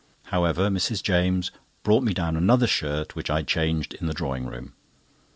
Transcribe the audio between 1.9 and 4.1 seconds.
me down another shirt, which I changed in